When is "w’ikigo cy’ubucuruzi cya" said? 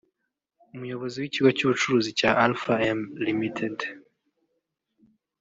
1.17-2.31